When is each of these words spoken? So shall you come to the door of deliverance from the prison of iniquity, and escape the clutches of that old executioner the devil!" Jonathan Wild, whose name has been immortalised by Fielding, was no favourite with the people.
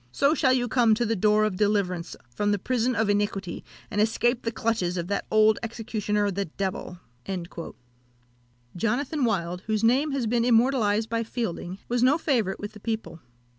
So 0.11 0.33
shall 0.33 0.51
you 0.53 0.67
come 0.67 0.95
to 0.95 1.05
the 1.05 1.15
door 1.15 1.43
of 1.43 1.57
deliverance 1.57 2.15
from 2.27 2.51
the 2.51 2.57
prison 2.57 2.95
of 2.95 3.07
iniquity, 3.07 3.63
and 3.91 4.01
escape 4.01 4.41
the 4.41 4.51
clutches 4.51 4.97
of 4.97 5.09
that 5.09 5.27
old 5.29 5.59
executioner 5.61 6.31
the 6.31 6.45
devil!" 6.45 6.97
Jonathan 8.75 9.25
Wild, 9.25 9.61
whose 9.67 9.83
name 9.83 10.11
has 10.13 10.25
been 10.25 10.43
immortalised 10.43 11.07
by 11.07 11.21
Fielding, 11.21 11.77
was 11.87 12.01
no 12.01 12.17
favourite 12.17 12.59
with 12.59 12.71
the 12.73 12.79
people. 12.79 13.19